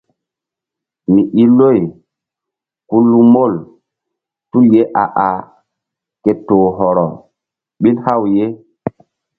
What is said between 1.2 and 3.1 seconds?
i loy ku